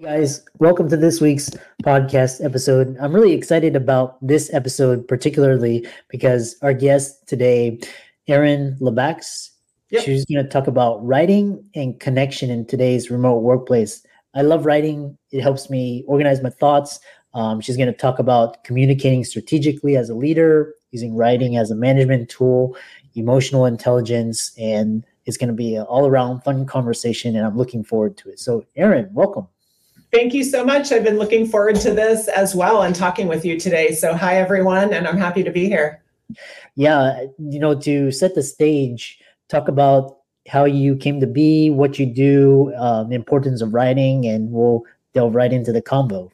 [0.00, 1.50] Guys, welcome to this week's
[1.82, 2.96] podcast episode.
[3.00, 7.80] I'm really excited about this episode, particularly because our guest today,
[8.28, 9.50] Erin Lebacqz,
[9.90, 10.04] yep.
[10.04, 14.06] she's going to talk about writing and connection in today's remote workplace.
[14.36, 17.00] I love writing, it helps me organize my thoughts.
[17.34, 21.74] Um, she's going to talk about communicating strategically as a leader, using writing as a
[21.74, 22.76] management tool,
[23.16, 27.34] emotional intelligence, and it's going to be an all around fun conversation.
[27.34, 28.38] And I'm looking forward to it.
[28.38, 29.48] So, Erin, welcome.
[30.10, 30.90] Thank you so much.
[30.90, 33.92] I've been looking forward to this as well and talking with you today.
[33.92, 36.02] So, hi, everyone, and I'm happy to be here.
[36.76, 41.98] Yeah, you know, to set the stage, talk about how you came to be, what
[41.98, 46.32] you do, uh, the importance of writing, and we'll delve right into the combo.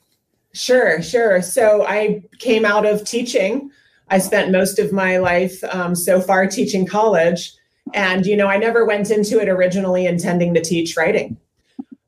[0.52, 1.42] Sure, sure.
[1.42, 3.72] So, I came out of teaching.
[4.08, 7.52] I spent most of my life um, so far teaching college.
[7.92, 11.36] And, you know, I never went into it originally intending to teach writing.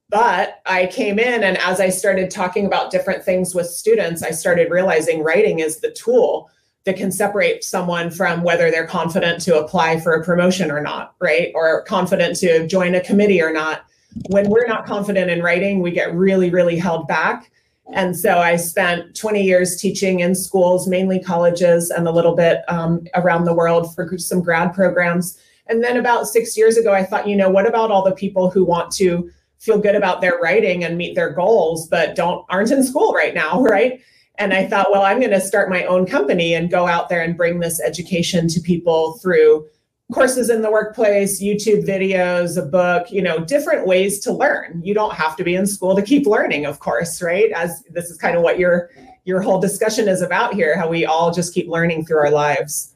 [0.08, 4.30] But I came in, and as I started talking about different things with students, I
[4.30, 6.48] started realizing writing is the tool
[6.84, 11.14] that can separate someone from whether they're confident to apply for a promotion or not,
[11.20, 11.50] right?
[11.54, 13.84] Or confident to join a committee or not.
[14.30, 17.50] When we're not confident in writing, we get really, really held back.
[17.92, 22.62] And so I spent 20 years teaching in schools, mainly colleges, and a little bit
[22.68, 25.38] um, around the world for some grad programs.
[25.66, 28.50] And then about six years ago, I thought, you know, what about all the people
[28.50, 32.70] who want to feel good about their writing and meet their goals but don't aren't
[32.70, 34.00] in school right now right?
[34.38, 37.22] And i thought well i'm going to start my own company and go out there
[37.22, 39.66] and bring this education to people through
[40.12, 44.80] courses in the workplace youtube videos a book you know different ways to learn.
[44.84, 47.50] You don't have to be in school to keep learning of course right?
[47.52, 48.90] As this is kind of what your
[49.24, 52.92] your whole discussion is about here how we all just keep learning through our lives.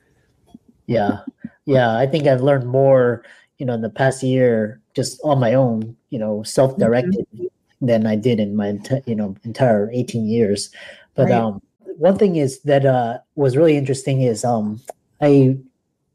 [0.86, 1.20] Yeah.
[1.64, 3.24] Yeah i think i've learned more
[3.58, 7.86] you know in the past year just on my own you know self-directed mm-hmm.
[7.86, 10.70] than i did in my you know entire 18 years
[11.14, 11.32] but right.
[11.32, 11.62] um
[11.98, 14.80] one thing is that uh was really interesting is um
[15.20, 15.56] i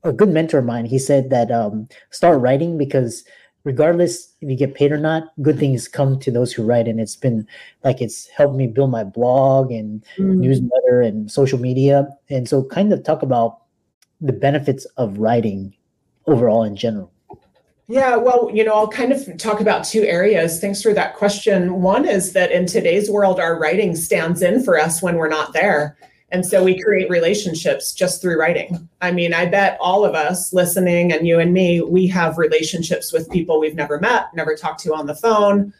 [0.03, 3.23] a good mentor of mine he said that um start writing because
[3.63, 6.99] regardless if you get paid or not good things come to those who write and
[6.99, 7.45] it's been
[7.83, 10.35] like it's helped me build my blog and mm.
[10.37, 13.61] newsletter and social media and so kind of talk about
[14.21, 15.73] the benefits of writing
[16.27, 17.11] overall in general
[17.87, 20.59] yeah, well, you know, I'll kind of talk about two areas.
[20.59, 21.81] Thanks for that question.
[21.81, 25.53] One is that in today's world, our writing stands in for us when we're not
[25.53, 25.97] there.
[26.31, 28.89] And so we create relationships just through writing.
[29.01, 33.13] I mean, I bet all of us listening and you and me, we have relationships
[33.13, 35.71] with people we've never met, never talked to on the phone.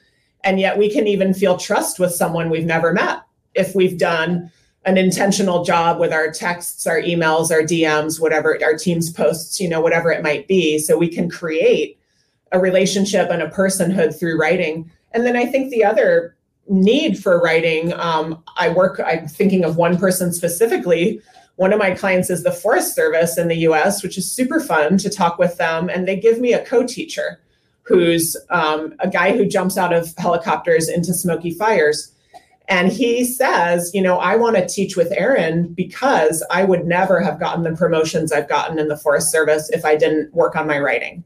[0.44, 3.24] And yet we can even feel trust with someone we've never met
[3.56, 4.52] if we've done
[4.86, 9.68] an intentional job with our texts, our emails, our DMs, whatever, our team's posts, you
[9.68, 10.78] know, whatever it might be.
[10.78, 12.00] So we can create
[12.52, 14.92] a relationship and a personhood through writing.
[15.12, 16.36] And then I think the other
[16.68, 21.20] need for writing, um, I work, I'm thinking of one person specifically.
[21.56, 24.98] One of my clients is the Forest Service in the US, which is super fun
[25.00, 25.90] to talk with them.
[25.90, 27.40] And they give me a co teacher
[27.84, 32.12] who's um, a guy who jumps out of helicopters into smoky fires
[32.68, 37.22] and he says, you know, I want to teach with Erin because I would never
[37.22, 40.68] have gotten the promotions I've gotten in the Forest Service if I didn't work on
[40.68, 41.24] my writing.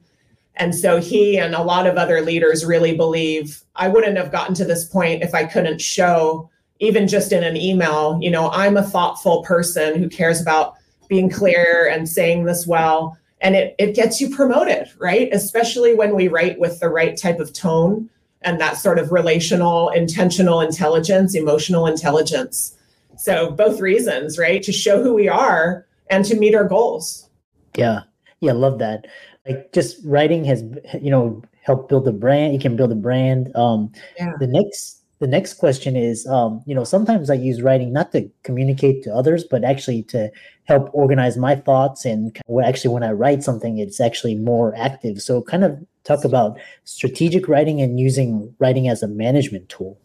[0.57, 4.53] And so he and a lot of other leaders really believe I wouldn't have gotten
[4.55, 6.49] to this point if I couldn't show,
[6.79, 10.75] even just in an email, you know, I'm a thoughtful person who cares about
[11.07, 13.17] being clear and saying this well.
[13.39, 15.29] And it, it gets you promoted, right?
[15.31, 18.09] Especially when we write with the right type of tone
[18.41, 22.75] and that sort of relational, intentional intelligence, emotional intelligence.
[23.17, 24.63] So, both reasons, right?
[24.63, 27.29] To show who we are and to meet our goals.
[27.75, 28.01] Yeah.
[28.39, 28.53] Yeah.
[28.53, 29.07] Love that.
[29.47, 30.63] Like just writing has,
[31.01, 32.53] you know, helped build a brand.
[32.53, 33.55] You can build a brand.
[33.55, 34.33] Um, yeah.
[34.39, 38.29] The next the next question is, um, you know, sometimes I use writing not to
[38.43, 40.31] communicate to others, but actually to
[40.63, 42.05] help organize my thoughts.
[42.05, 45.21] And actually, when I write something, it's actually more active.
[45.21, 49.97] So, kind of talk about strategic writing and using writing as a management tool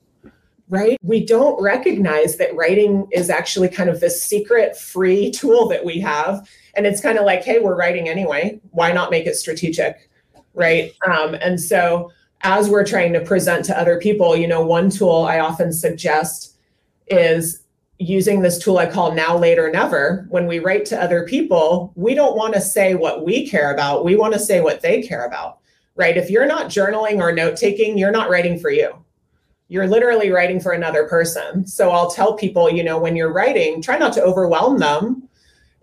[0.68, 0.98] right?
[1.02, 6.00] We don't recognize that writing is actually kind of this secret free tool that we
[6.00, 6.48] have.
[6.74, 8.60] And it's kind of like, hey, we're writing anyway.
[8.70, 10.08] Why not make it strategic?
[10.54, 10.92] Right.
[11.06, 12.10] Um, and so
[12.44, 16.56] as we're trying to present to other people, you know, one tool I often suggest
[17.08, 17.62] is
[17.98, 20.26] using this tool I call now, later, never.
[20.28, 24.04] When we write to other people, we don't want to say what we care about.
[24.04, 25.58] We want to say what they care about,
[25.96, 26.16] right?
[26.16, 29.04] If you're not journaling or note taking, you're not writing for you
[29.68, 31.66] you're literally writing for another person.
[31.66, 35.28] So I'll tell people, you know, when you're writing, try not to overwhelm them.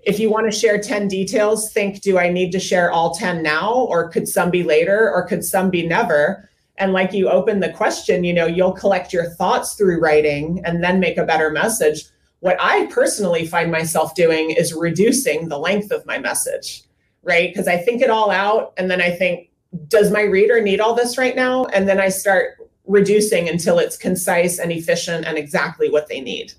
[0.04, 3.44] If you want to share 10 details, think, do I need to share all 10
[3.44, 3.74] now?
[3.74, 5.12] Or could some be later?
[5.12, 6.50] Or could some be never?
[6.82, 10.84] And like you open the question, you know, you'll collect your thoughts through writing and
[10.84, 12.06] then make a better message.
[12.40, 16.82] What I personally find myself doing is reducing the length of my message,
[17.22, 17.54] right?
[17.54, 19.52] Because I think it all out and then I think,
[19.90, 21.66] does my reader need all this right now?
[21.66, 22.58] And then I start
[22.88, 26.52] reducing until it's concise and efficient and exactly what they need.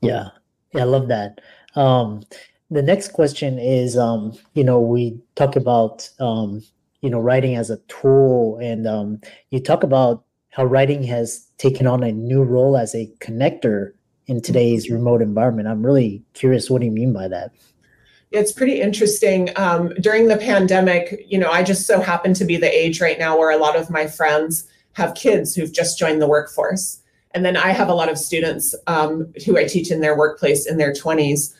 [0.00, 0.30] Yeah,
[0.72, 1.42] yeah, I love that.
[1.74, 2.22] Um,
[2.70, 6.62] the next question is, um, you know, we talk about, um,
[7.06, 9.20] you know, writing as a tool, and um,
[9.50, 13.92] you talk about how writing has taken on a new role as a connector
[14.26, 15.68] in today's remote environment.
[15.68, 16.68] I'm really curious.
[16.68, 17.52] What do you mean by that?
[18.32, 19.50] It's pretty interesting.
[19.54, 23.20] Um, during the pandemic, you know, I just so happen to be the age right
[23.20, 27.00] now where a lot of my friends have kids who've just joined the workforce.
[27.34, 30.66] And then I have a lot of students um, who I teach in their workplace
[30.66, 31.54] in their 20s.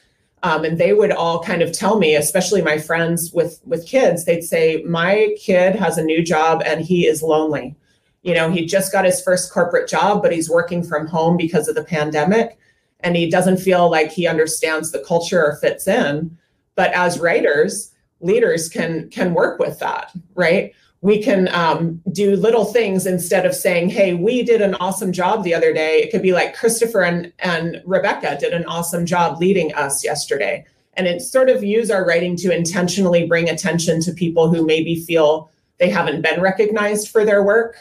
[0.46, 4.24] Um, and they would all kind of tell me, especially my friends with, with kids,
[4.24, 7.74] they'd say, My kid has a new job and he is lonely.
[8.22, 11.66] You know, he just got his first corporate job, but he's working from home because
[11.66, 12.60] of the pandemic.
[13.00, 16.38] And he doesn't feel like he understands the culture or fits in.
[16.76, 20.72] But as writers, leaders can can work with that, right?
[21.06, 25.44] We can um, do little things instead of saying, hey, we did an awesome job
[25.44, 25.98] the other day.
[25.98, 30.66] It could be like Christopher and, and Rebecca did an awesome job leading us yesterday.
[30.94, 35.00] And it sort of use our writing to intentionally bring attention to people who maybe
[35.00, 35.48] feel
[35.78, 37.76] they haven't been recognized for their work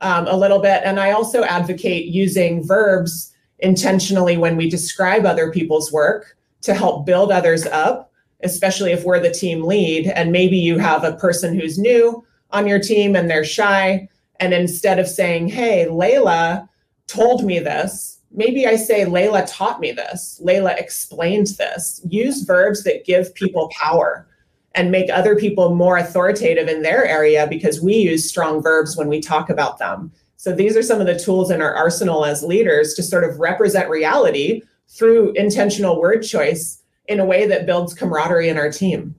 [0.00, 0.82] um, a little bit.
[0.84, 7.06] And I also advocate using verbs intentionally when we describe other people's work to help
[7.06, 8.08] build others up
[8.44, 12.66] especially if we're the team lead and maybe you have a person who's new on
[12.66, 14.08] your team and they're shy.
[14.40, 16.68] And instead of saying, hey, Layla
[17.06, 22.00] told me this, maybe I say, Layla taught me this, Layla explained this.
[22.08, 24.26] Use verbs that give people power
[24.74, 29.08] and make other people more authoritative in their area because we use strong verbs when
[29.08, 30.10] we talk about them.
[30.36, 33.38] So these are some of the tools in our arsenal as leaders to sort of
[33.38, 39.14] represent reality through intentional word choice in a way that builds camaraderie in our team.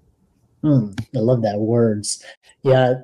[0.64, 2.24] Mm, I love that words.
[2.64, 2.96] Yeah,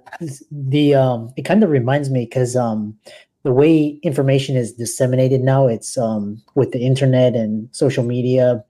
[0.51, 2.97] the um, it kind of reminds me because um,
[3.43, 8.63] the way information is disseminated now, it's um, with the internet and social media,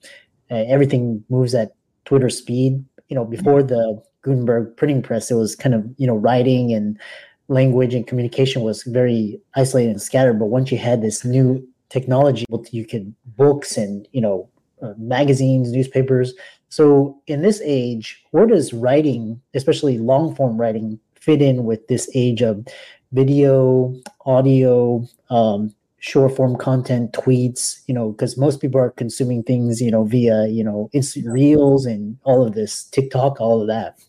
[0.50, 1.74] uh, everything moves at
[2.06, 2.84] Twitter speed.
[3.10, 7.00] You know, before the Gutenberg printing press, it was kind of you know writing and
[7.48, 10.40] language and communication was very isolated and scattered.
[10.40, 14.50] But once you had this new technology, you could books and you know
[14.82, 16.34] uh, magazines, newspapers,
[16.70, 22.10] so, in this age, where does writing, especially long form writing, fit in with this
[22.14, 22.66] age of
[23.12, 23.96] video,
[24.28, 27.82] audio, um, short form content, tweets?
[27.88, 31.88] You know, because most people are consuming things, you know, via you know instant reels
[31.88, 34.00] and all of this, TikTok, all of that.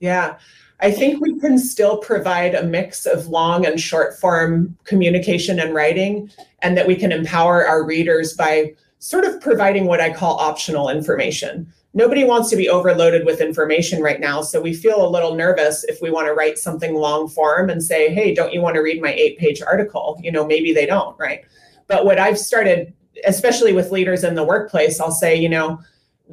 [0.00, 0.38] Yeah.
[0.80, 5.74] I think we can still provide a mix of long and short form communication and
[5.74, 6.30] writing,
[6.62, 10.88] and that we can empower our readers by sort of providing what I call optional
[10.88, 14.42] information nobody wants to be overloaded with information right now.
[14.42, 17.82] So we feel a little nervous if we want to write something long form and
[17.82, 20.18] say, hey, don't you want to read my eight page article?
[20.22, 21.44] You know, maybe they don't, right?
[21.86, 22.92] But what I've started,
[23.26, 25.80] especially with leaders in the workplace, I'll say, you know,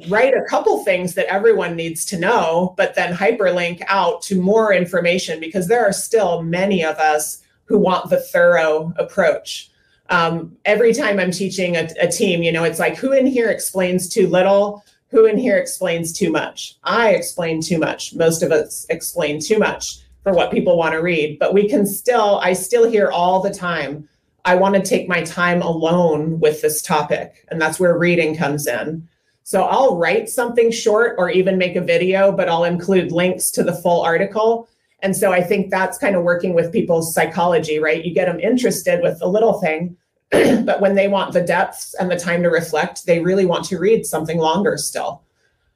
[0.08, 4.72] write a couple things that everyone needs to know, but then hyperlink out to more
[4.74, 9.70] information because there are still many of us who want the thorough approach.
[10.10, 13.48] Um, every time I'm teaching a, a team, you know, it's like, who in here
[13.48, 14.84] explains too little?
[15.08, 16.76] Who in here explains too much?
[16.84, 18.14] I explain too much.
[18.14, 21.86] Most of us explain too much for what people want to read, but we can
[21.86, 24.08] still, I still hear all the time,
[24.44, 27.46] I want to take my time alone with this topic.
[27.48, 29.08] And that's where reading comes in.
[29.42, 33.62] So I'll write something short or even make a video, but I'll include links to
[33.62, 34.68] the full article.
[35.00, 38.04] And so I think that's kind of working with people's psychology, right?
[38.04, 39.96] You get them interested with the little thing,
[40.30, 43.78] but when they want the depths and the time to reflect, they really want to
[43.78, 45.22] read something longer still.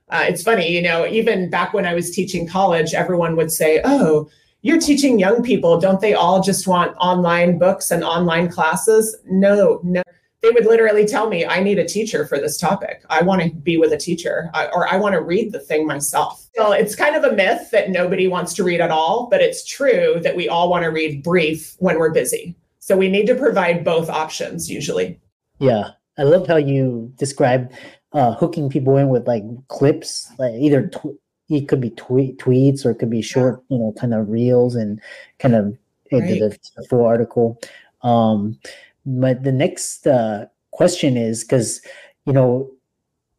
[0.09, 3.81] Uh, it's funny, you know, even back when I was teaching college, everyone would say,
[3.85, 4.29] Oh,
[4.63, 5.81] you're teaching young people.
[5.81, 9.17] Don't they all just want online books and online classes?
[9.25, 10.03] No, no.
[10.43, 13.05] They would literally tell me, I need a teacher for this topic.
[13.11, 16.49] I want to be with a teacher or I want to read the thing myself.
[16.57, 19.67] So it's kind of a myth that nobody wants to read at all, but it's
[19.67, 22.57] true that we all want to read brief when we're busy.
[22.81, 25.21] So we need to provide both options usually.
[25.59, 25.91] Yeah.
[26.19, 27.73] I love how you describe
[28.13, 31.19] uh, hooking people in with like clips, like either tw-
[31.49, 34.75] it could be tweet, tweets or it could be short, you know, kind of reels
[34.75, 35.01] and
[35.39, 35.77] kind of
[36.13, 36.23] right.
[36.29, 37.61] the, the, full article.
[38.03, 38.59] Um,
[39.07, 41.83] but the next uh, question is because
[42.27, 42.71] you know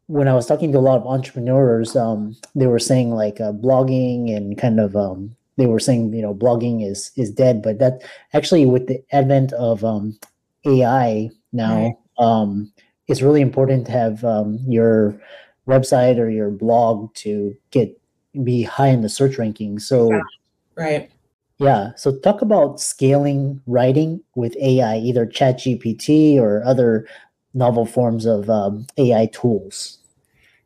[0.07, 3.53] when I was talking to a lot of entrepreneurs, um, they were saying like uh,
[3.53, 7.77] blogging and kind of um, they were saying you know blogging is is dead, but
[7.77, 8.01] that
[8.34, 10.18] actually with the advent of um,
[10.65, 11.96] AI now, right.
[12.18, 12.72] Um,
[13.08, 15.20] it's really important to have um, your
[15.68, 18.00] website or your blog to get
[18.44, 19.82] be high in the search rankings.
[19.82, 20.22] So, yeah.
[20.75, 21.12] right.
[21.58, 21.91] Yeah.
[21.96, 27.08] So, talk about scaling writing with AI, either ChatGPT or other
[27.53, 30.00] novel forms of um, AI tools.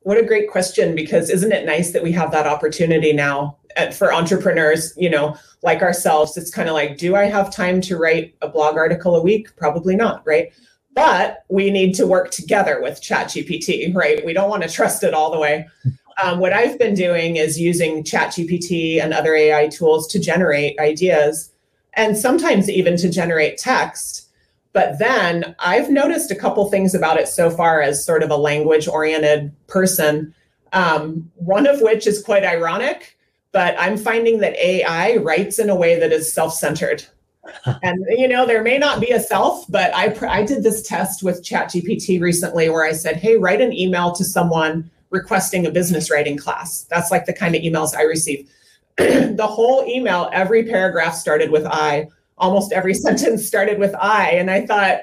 [0.01, 0.95] What a great question!
[0.95, 3.57] Because isn't it nice that we have that opportunity now
[3.93, 4.93] for entrepreneurs?
[4.97, 8.47] You know, like ourselves, it's kind of like, do I have time to write a
[8.47, 9.55] blog article a week?
[9.55, 10.51] Probably not, right?
[10.95, 14.25] but we need to work together with ChatGPT, right?
[14.25, 15.67] We don't want to trust it all the way.
[16.23, 21.51] Um, what I've been doing is using ChatGPT and other AI tools to generate ideas
[21.95, 24.29] and sometimes even to generate text.
[24.71, 28.37] But then I've noticed a couple things about it so far as sort of a
[28.37, 30.33] language oriented person.
[30.71, 33.14] Um, one of which is quite ironic,
[33.55, 37.05] but I'm finding that AI writes in a way that is self centered
[37.83, 41.21] and you know there may not be a self but i i did this test
[41.21, 46.11] with chatgpt recently where i said hey write an email to someone requesting a business
[46.11, 46.85] writing class.
[46.89, 48.49] That's like the kind of emails i receive.
[48.97, 52.07] The whole email every paragraph started with i.
[52.37, 54.31] Almost every sentence started with i.
[54.31, 55.01] And i thought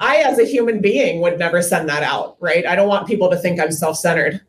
[0.00, 2.64] i as a human being would never send that out right?
[2.66, 4.40] I don't want people to think i'm self-centered.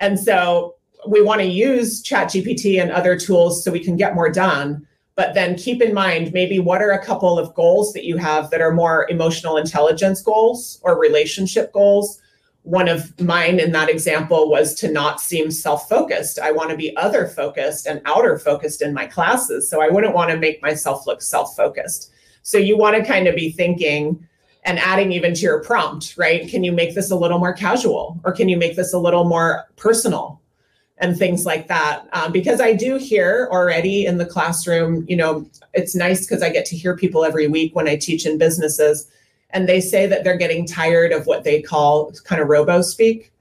[0.00, 0.76] And so
[1.06, 4.86] we want to use chatgpt and other tools so we can get more done.
[5.16, 8.50] But then keep in mind maybe what are a couple of goals that you have
[8.50, 12.20] that are more emotional intelligence goals or relationship goals?
[12.62, 16.38] One of mine in that example was to not seem self-focused.
[16.38, 20.14] I want to be other focused and outer focused in my classes so i wouldn't
[20.14, 22.12] want to make myself look self-focused.
[22.42, 24.26] So you want to kind of be thinking
[24.64, 26.48] and adding even to your prompt right?
[26.48, 29.24] Can you make this a little more casual or can you make this a little
[29.24, 30.39] more personal
[31.00, 32.06] and things like that.
[32.12, 36.50] Um, because I do hear already in the classroom, you know, it's nice because I
[36.50, 39.10] get to hear people every week when I teach in businesses,
[39.50, 43.32] and they say that they're getting tired of what they call kind of robo speak.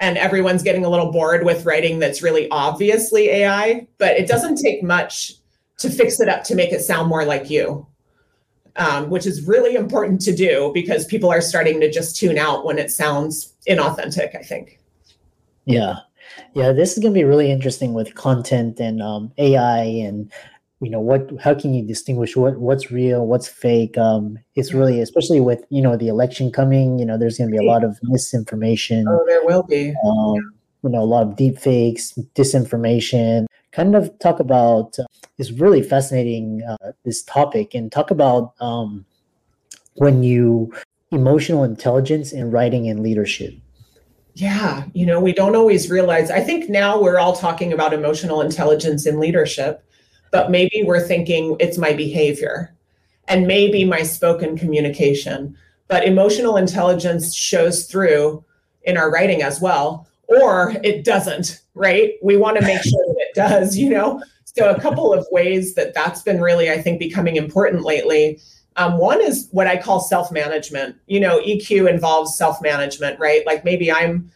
[0.00, 4.56] And everyone's getting a little bored with writing that's really obviously AI, but it doesn't
[4.56, 5.34] take much
[5.78, 7.86] to fix it up to make it sound more like you,
[8.76, 12.64] um, which is really important to do because people are starting to just tune out
[12.64, 14.80] when it sounds inauthentic, I think.
[15.64, 15.98] Yeah,
[16.54, 20.30] yeah, this is going to be really interesting with content and um, AI and
[20.80, 23.96] you know what how can you distinguish what what's real what's fake?
[23.96, 27.56] Um it's really especially with you know the election coming you know there's going to
[27.56, 29.94] be a lot of misinformation oh there will be.
[30.04, 30.34] um,
[30.82, 33.46] you know a lot of deep fakes disinformation.
[33.72, 35.04] Kind of talk about uh,
[35.38, 39.06] is really fascinating uh, this topic and talk about um
[39.94, 40.72] when you
[41.10, 43.54] emotional intelligence in writing and leadership
[44.34, 46.30] yeah, you know, we don't always realize.
[46.30, 49.84] I think now we're all talking about emotional intelligence in leadership,
[50.32, 52.74] but maybe we're thinking it's my behavior
[53.28, 55.56] and maybe my spoken communication.
[55.86, 58.44] But emotional intelligence shows through
[58.82, 62.14] in our writing as well, or it doesn't, right?
[62.20, 64.20] We want to make sure that it does, you know?
[64.44, 68.40] So, a couple of ways that that's been really, I think, becoming important lately
[68.76, 70.96] um, one is what I call self-management.
[71.06, 73.46] You know, EQ involves self-management, right?
[73.46, 74.30] Like maybe I'm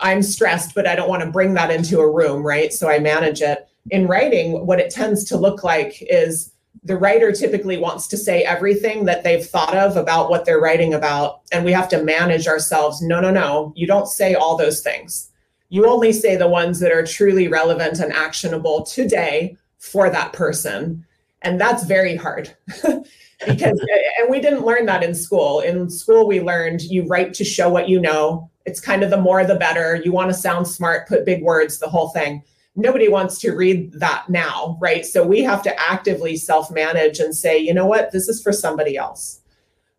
[0.00, 2.72] I'm stressed, but I don't want to bring that into a room, right?
[2.72, 3.68] So I manage it.
[3.90, 8.42] In writing, what it tends to look like is the writer typically wants to say
[8.42, 11.42] everything that they've thought of about what they're writing about.
[11.52, 13.00] And we have to manage ourselves.
[13.00, 13.72] No, no, no.
[13.76, 15.30] You don't say all those things.
[15.70, 21.06] You only say the ones that are truly relevant and actionable today for that person.
[21.44, 22.54] And that's very hard.
[23.46, 23.78] because
[24.18, 27.68] and we didn't learn that in school in school we learned you write to show
[27.68, 31.06] what you know it's kind of the more the better you want to sound smart
[31.08, 32.42] put big words the whole thing
[32.76, 35.06] nobody wants to read that now, right?
[35.06, 38.52] So we have to actively self manage and say, you know what, this is for
[38.52, 39.40] somebody else.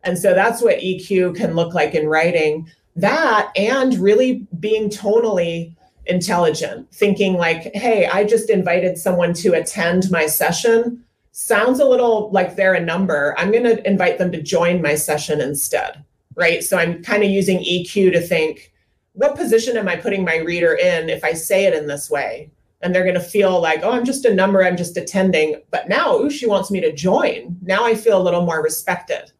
[0.04, 2.70] And so that's what EQ can look like in writing.
[2.96, 5.76] That and really being tonally
[6.06, 11.04] intelligent, thinking like, hey, I just invited someone to attend my session.
[11.38, 13.36] Sounds a little like they're a number.
[13.38, 16.02] I'm going to invite them to join my session instead,
[16.36, 16.64] right?
[16.64, 18.72] So I'm kind of using EQ to think,
[19.12, 22.52] what position am I putting my reader in if I say it in this way?
[22.82, 25.62] And they're going to feel like, oh, I'm just a number, I'm just attending.
[25.72, 27.58] But now, ooh, she wants me to join.
[27.62, 29.34] Now I feel a little more respected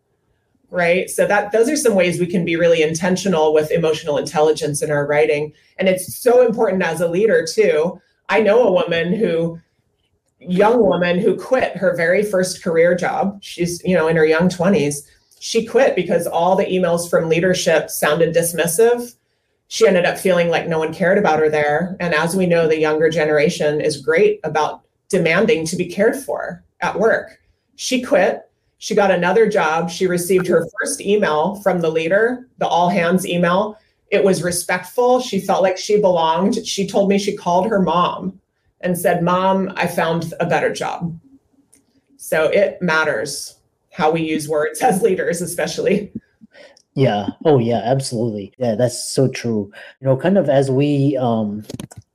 [0.72, 4.82] right so that those are some ways we can be really intentional with emotional intelligence
[4.82, 9.14] in our writing and it's so important as a leader too i know a woman
[9.14, 9.60] who
[10.48, 14.50] young woman who quit her very first career job she's you know in her young
[14.50, 15.08] 20s
[15.40, 19.16] she quit because all the emails from leadership sounded dismissive
[19.68, 22.68] she ended up feeling like no one cared about her there and as we know
[22.68, 27.40] the younger generation is great about demanding to be cared for at work
[27.76, 28.46] she quit
[28.78, 29.90] she got another job.
[29.90, 33.80] She received her first email from the leader, the all hands email.
[34.12, 35.20] It was respectful.
[35.20, 36.66] She felt like she belonged.
[36.68, 38.40] She told me she called her mom
[38.86, 41.20] and said, Mom, I found a better job.
[42.18, 43.60] So it matters
[43.92, 46.14] how we use words as leaders, especially.
[46.94, 47.28] Yeah.
[47.44, 48.54] Oh, yeah, absolutely.
[48.58, 49.70] Yeah, that's so true.
[50.00, 51.66] You know, kind of as we um,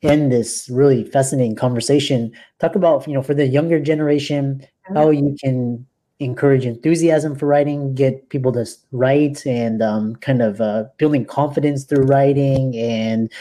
[0.02, 5.36] end this really fascinating conversation, talk about, you know, for the younger generation, how you
[5.38, 5.86] can
[6.20, 11.84] encourage enthusiasm for writing, get people to write, and um, kind of uh, building confidence
[11.84, 13.32] through writing, and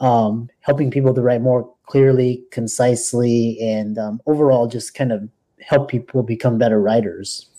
[0.00, 5.28] um, helping people to write more clearly, concisely, and um, overall just kind of
[5.60, 7.50] help people become better writers.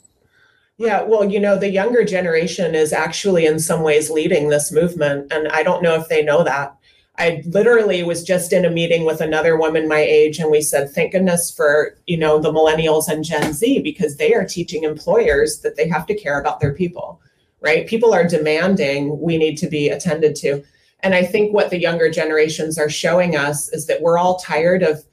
[0.77, 5.31] Yeah, well, you know, the younger generation is actually in some ways leading this movement,
[5.33, 6.73] and I don't know if they know that.
[7.19, 10.89] I literally was just in a meeting with another woman my age, and we said,
[10.89, 15.59] "Thank goodness for you know the millennials and Gen Z because they are teaching employers
[15.59, 17.19] that they have to care about their people,
[17.59, 17.85] right?
[17.87, 20.63] People are demanding we need to be attended to,
[21.01, 24.81] and I think what the younger generations are showing us is that we're all tired
[24.81, 25.03] of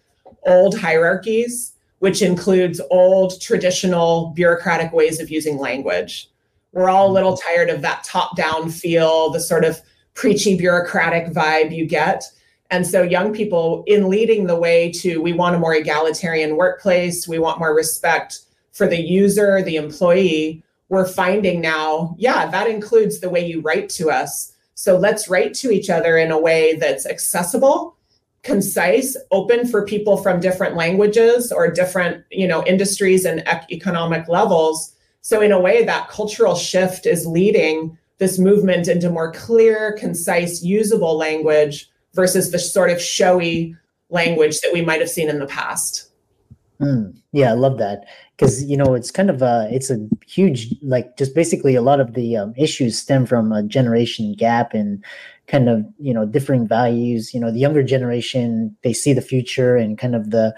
[0.46, 6.30] old hierarchies, which includes old traditional bureaucratic ways of using language.
[6.72, 9.80] We're all a little tired of that top-down feel, the sort of
[10.16, 12.24] preachy bureaucratic vibe you get.
[12.70, 17.28] And so, young people, in leading the way to we want a more egalitarian workplace,
[17.28, 18.40] we want more respect
[18.72, 23.88] for the user, the employee, we're finding now, yeah, that includes the way you write
[23.90, 24.52] to us.
[24.74, 27.96] So, let's write to each other in a way that's accessible,
[28.42, 34.92] concise, open for people from different languages or different, you know, industries and economic levels.
[35.20, 40.62] So, in a way, that cultural shift is leading this movement into more clear, concise,
[40.62, 43.76] usable language versus the sort of showy
[44.10, 46.10] language that we might have seen in the past.
[46.80, 48.04] Mm, yeah, I love that
[48.36, 52.00] because you know it's kind of a it's a huge like just basically a lot
[52.00, 55.02] of the um, issues stem from a generation gap and
[55.46, 57.32] kind of you know differing values.
[57.32, 60.54] You know, the younger generation they see the future and kind of the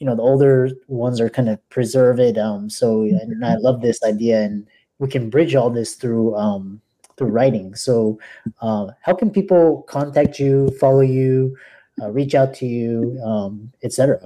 [0.00, 2.36] you know the older ones are kind of preserve it.
[2.36, 4.66] Um, so and I love this idea and
[4.98, 6.80] we can bridge all this through um
[7.20, 7.74] through writing.
[7.74, 8.18] So,
[8.62, 11.54] uh, how can people contact you, follow you,
[12.00, 14.20] uh, reach out to you, um, etc.?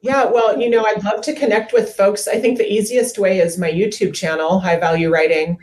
[0.00, 2.26] Yeah, well, you know, I'd love to connect with folks.
[2.26, 5.58] I think the easiest way is my YouTube channel, High Value Writing.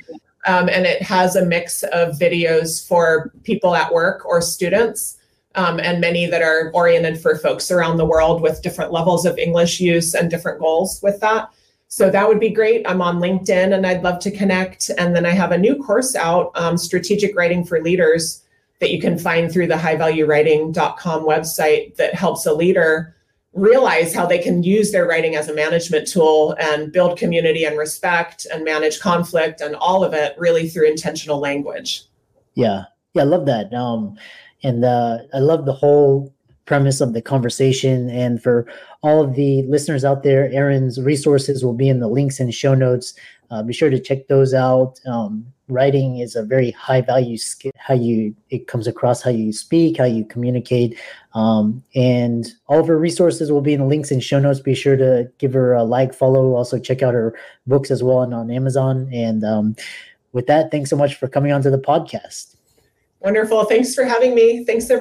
[0.47, 5.17] Um, and it has a mix of videos for people at work or students,
[5.55, 9.37] um, and many that are oriented for folks around the world with different levels of
[9.37, 11.49] English use and different goals with that.
[11.95, 12.85] So that would be great.
[12.85, 14.91] I'm on LinkedIn and I'd love to connect.
[14.97, 18.43] And then I have a new course out, um, Strategic Writing for Leaders,
[18.81, 23.15] that you can find through the highvaluewriting.com website that helps a leader
[23.53, 27.77] realize how they can use their writing as a management tool and build community and
[27.77, 32.03] respect and manage conflict and all of it really through intentional language.
[32.55, 32.83] Yeah.
[33.13, 33.73] Yeah, I love that.
[33.73, 34.17] Um,
[34.63, 36.34] and uh, I love the whole
[36.65, 38.09] premise of the conversation.
[38.09, 38.67] And for
[39.01, 42.73] all of the listeners out there, Erin's resources will be in the links and show
[42.73, 43.13] notes.
[43.51, 44.99] Uh, be sure to check those out.
[45.05, 47.71] Um, writing is a very high value skill.
[47.77, 50.97] How you it comes across, how you speak, how you communicate,
[51.33, 54.59] um, and all of her resources will be in the links and show notes.
[54.59, 56.55] Be sure to give her a like, follow.
[56.55, 59.09] Also check out her books as well and on Amazon.
[59.13, 59.75] And um,
[60.33, 62.55] with that, thanks so much for coming on to the podcast.
[63.19, 63.65] Wonderful.
[63.65, 64.63] Thanks for having me.
[64.65, 64.85] Thanks.
[64.85, 64.93] Everybody.